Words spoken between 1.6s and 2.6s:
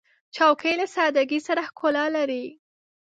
ښکلا لري.